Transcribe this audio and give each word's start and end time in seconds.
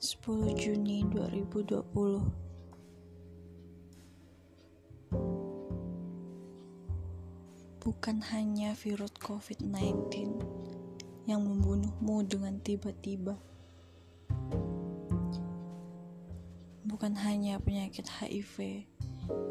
10 0.00 0.56
Juni 0.56 1.04
2020 1.12 1.84
Bukan 7.84 8.16
hanya 8.32 8.72
virus 8.80 9.12
COVID-19 9.20 10.40
yang 11.28 11.44
membunuhmu 11.44 12.24
dengan 12.24 12.56
tiba-tiba. 12.64 13.36
Bukan 16.88 17.12
hanya 17.20 17.60
penyakit 17.60 18.08
HIV 18.08 18.88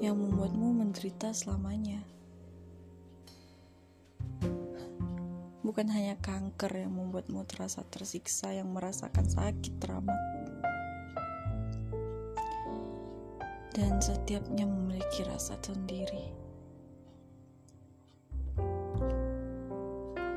yang 0.01 0.17
membuatmu 0.17 0.81
menderita 0.81 1.29
selamanya 1.29 2.01
Bukan 5.69 5.85
hanya 5.93 6.17
kanker 6.17 6.81
yang 6.81 6.97
membuatmu 6.97 7.45
terasa 7.45 7.85
tersiksa 7.85 8.49
yang 8.49 8.73
merasakan 8.73 9.21
sakit 9.21 9.77
teramat. 9.77 10.17
Dan 13.69 14.01
setiapnya 14.01 14.65
memiliki 14.65 15.21
rasa 15.29 15.61
sendiri. 15.61 16.33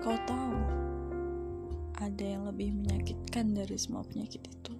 Kau 0.05 0.21
tahu, 0.29 0.57
ada 1.97 2.25
yang 2.29 2.45
lebih 2.45 2.77
menyakitkan 2.77 3.57
dari 3.57 3.80
semua 3.80 4.05
penyakit 4.05 4.45
itu. 4.45 4.77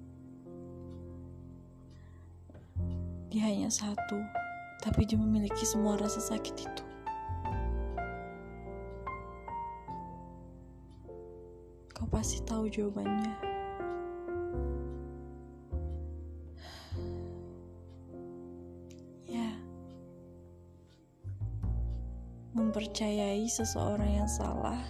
Dia 3.33 3.49
hanya 3.49 3.73
satu, 3.73 4.21
tapi 4.85 5.09
dia 5.09 5.17
memiliki 5.17 5.65
semua 5.65 5.97
rasa 5.97 6.21
sakit 6.21 6.57
itu. 6.61 6.92
Kau 12.03 12.11
pasti 12.11 12.43
tahu 12.43 12.67
jawabannya. 12.67 13.31
Ya, 19.31 19.55
mempercayai 22.59 23.47
seseorang 23.47 24.19
yang 24.19 24.27
salah 24.27 24.83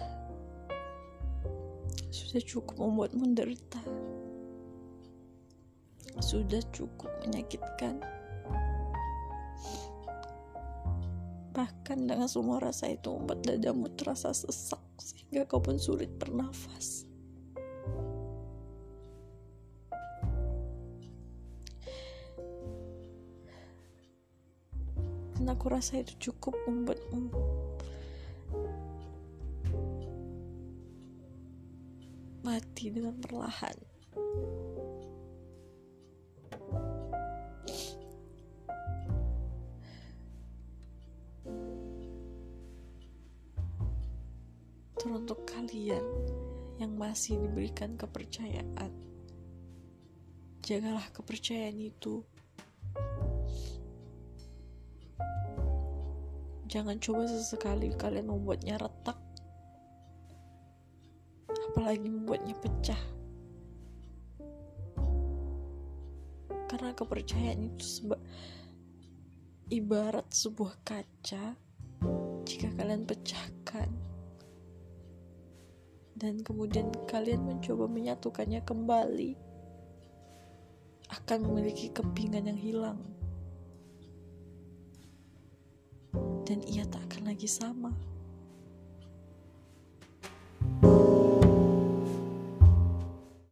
sudah 2.09 2.41
cukup 2.49 2.81
membuat 2.81 3.13
menderita. 3.13 3.77
Sudah 6.17 6.65
cukup 6.73 7.13
menyakitkan. 7.21 8.01
Bahkan 11.53 12.09
dengan 12.09 12.25
semua 12.25 12.57
rasa 12.57 12.89
itu 12.89 13.13
membuat 13.13 13.45
dadamu 13.45 13.85
terasa 13.93 14.33
sesak 14.33 14.81
sehingga 14.97 15.45
kau 15.45 15.61
pun 15.61 15.77
sulit 15.77 16.09
bernafas. 16.17 17.05
Dan 25.37 25.45
aku 25.45 25.69
rasa 25.69 26.01
itu 26.01 26.31
cukup 26.31 26.57
membuatmu 26.65 27.29
mati 32.41 32.89
dengan 32.89 33.13
perlahan. 33.21 33.77
Teruntuk 45.03 45.43
kalian 45.43 45.99
yang 46.79 46.95
masih 46.95 47.35
diberikan 47.35 47.99
kepercayaan, 47.99 48.87
jagalah 50.63 51.03
kepercayaan 51.11 51.75
itu. 51.75 52.23
Jangan 56.71 57.03
coba 57.03 57.27
sesekali 57.27 57.91
kalian 57.99 58.31
membuatnya 58.31 58.79
retak, 58.79 59.19
apalagi 61.51 62.07
membuatnya 62.07 62.55
pecah. 62.63 63.01
Karena 66.71 66.95
kepercayaan 66.95 67.59
itu 67.59 67.83
seba 67.83 68.15
ibarat 69.67 70.31
sebuah 70.31 70.79
kaca 70.87 71.59
jika 72.47 72.71
kalian 72.79 73.03
pecahkan 73.03 74.12
dan 76.23 76.39
kemudian 76.39 76.87
kalian 77.03 77.43
mencoba 77.43 77.83
menyatukannya 77.91 78.63
kembali 78.63 79.35
akan 81.11 81.39
memiliki 81.51 81.91
kepingan 81.91 82.47
yang 82.47 82.55
hilang 82.55 82.99
dan 86.47 86.63
ia 86.63 86.87
tak 86.87 87.03
akan 87.11 87.35
lagi 87.35 87.49
sama. 87.51 87.91